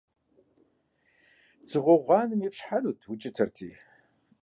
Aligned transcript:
Дзыгъуэ 1.61 1.97
гъуанэм 2.03 2.41
ипщхьэнут, 2.47 2.99
укӀытэрти. 3.11 3.69